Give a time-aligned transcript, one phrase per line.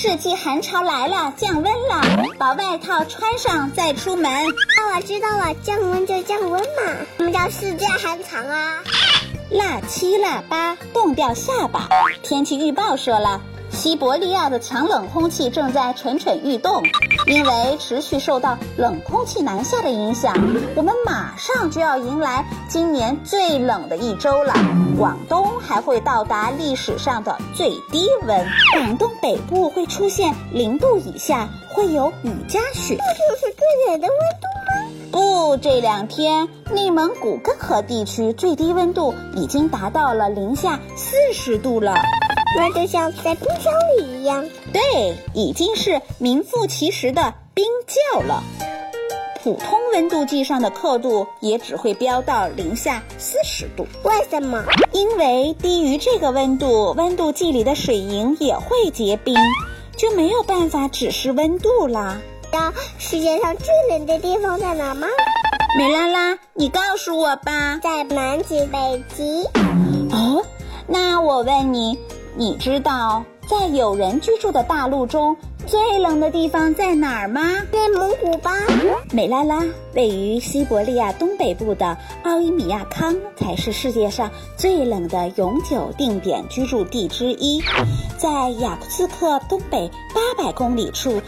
[0.00, 4.30] 世纪寒潮来了，降温了，把外套穿上再出门。
[4.32, 6.94] 哦，我知道了，降温就降温嘛。
[7.16, 8.78] 什么叫世界寒潮啊？
[9.50, 11.88] 腊七腊八，冻掉下巴。
[12.22, 16.82] 天气预报说了，西伯利亚的强冷空气正在蠢蠢欲动，
[17.26, 20.34] 因为持续受到冷空气南下的影响，
[20.74, 24.52] 我们马上就要迎来今年最冷的一周了。
[24.98, 32.96] 广东还会到达历史上的最低温，广东北部会出现零度以下，会有雨夹雪。
[32.96, 35.50] 这就是最冷的温度吗？
[35.50, 41.94] 不，这两天内蒙古根河地区最低温度已经达到了零下四十度了。
[42.56, 44.48] 那就像在冰箱里一样。
[44.72, 48.42] 对，已经是名副其实的冰窖了。
[49.42, 53.86] 普通温度计上的刻度也只会飙到零下四十度。
[54.02, 54.64] 为什么？
[54.92, 59.34] 因为低于这个温度，温度计里的水银也会结冰，
[59.96, 62.18] 就没有办法指示温度啦。
[62.52, 65.06] 那世界上最冷的地方在哪吗？
[65.78, 67.78] 美拉拉，你告诉我吧。
[67.82, 69.44] 在南极、北极。
[70.10, 70.44] 哦，
[70.86, 71.98] 那我问你，
[72.38, 75.36] 你知道在有人居住的大陆中
[75.66, 77.42] 最冷的地方在哪儿吗？
[77.72, 78.52] 内蒙古吧。
[79.10, 87.60] 美拉拉，位于西伯利亚东北部的奥伊米亚康才是世界上最冷的永久定点居住地之一。
[88.16, 91.20] 在雅库茨克东北八百公里处，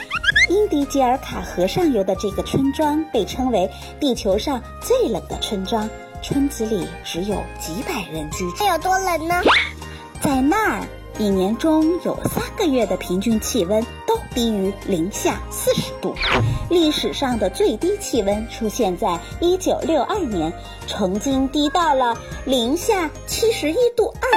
[0.49, 3.69] 英迪吉尔卡河上游的这个村庄被称为
[3.99, 5.91] 地球上最冷的村庄。
[6.23, 8.57] 村子里只有几百人居住。
[8.59, 9.35] 这有多冷呢？
[10.21, 10.87] 在那儿，
[11.21, 16.15] 一年中有三个月的平均气温都低于零下四十度。
[16.71, 20.51] 历史上的最低气温出现在一九六二年，
[20.87, 22.17] 曾经低到了
[22.47, 24.31] 零下七十一度二。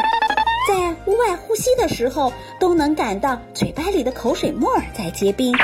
[0.68, 5.56] 在屋外呼吸的时候，都能感到嘴巴里的口水沫儿在结冰。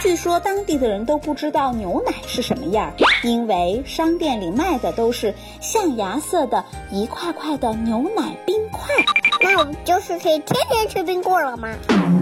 [0.00, 2.92] 据说当地的人都不知道牛奶是什么样，
[3.24, 8.94] 因为商店里卖的都是象牙色的一块块的牛奶冰块。
[9.40, 11.68] 那我们就是可以天天吃冰棍了吗？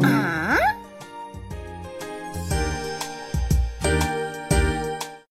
[0.03, 0.46] 啊。